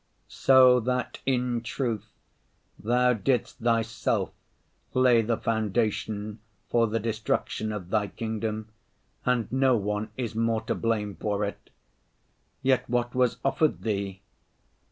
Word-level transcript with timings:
"'So 0.27 0.79
that, 0.79 1.19
in 1.27 1.61
truth, 1.61 2.07
Thou 2.79 3.13
didst 3.13 3.59
Thyself 3.59 4.31
lay 4.95 5.21
the 5.21 5.37
foundation 5.37 6.39
for 6.71 6.87
the 6.87 6.99
destruction 6.99 7.71
of 7.71 7.91
Thy 7.91 8.07
kingdom, 8.07 8.69
and 9.27 9.51
no 9.51 9.77
one 9.77 10.09
is 10.17 10.33
more 10.33 10.61
to 10.61 10.73
blame 10.73 11.15
for 11.17 11.45
it. 11.45 11.69
Yet 12.63 12.89
what 12.89 13.13
was 13.13 13.37
offered 13.45 13.83
Thee? 13.83 14.21